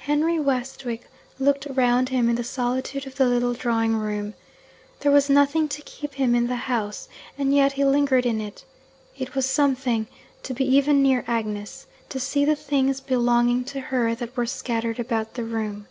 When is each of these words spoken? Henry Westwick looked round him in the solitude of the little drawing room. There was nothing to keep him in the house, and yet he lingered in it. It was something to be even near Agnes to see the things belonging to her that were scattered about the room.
Henry 0.00 0.38
Westwick 0.38 1.08
looked 1.38 1.66
round 1.70 2.10
him 2.10 2.28
in 2.28 2.36
the 2.36 2.44
solitude 2.44 3.06
of 3.06 3.14
the 3.14 3.24
little 3.24 3.54
drawing 3.54 3.96
room. 3.96 4.34
There 5.00 5.10
was 5.10 5.30
nothing 5.30 5.66
to 5.68 5.80
keep 5.80 6.12
him 6.16 6.34
in 6.34 6.46
the 6.46 6.56
house, 6.68 7.08
and 7.38 7.54
yet 7.54 7.72
he 7.72 7.82
lingered 7.82 8.26
in 8.26 8.38
it. 8.38 8.66
It 9.16 9.34
was 9.34 9.46
something 9.46 10.08
to 10.42 10.52
be 10.52 10.66
even 10.76 11.02
near 11.02 11.24
Agnes 11.26 11.86
to 12.10 12.20
see 12.20 12.44
the 12.44 12.54
things 12.54 13.00
belonging 13.00 13.64
to 13.72 13.80
her 13.80 14.14
that 14.16 14.36
were 14.36 14.44
scattered 14.44 15.00
about 15.00 15.32
the 15.32 15.44
room. 15.44 15.86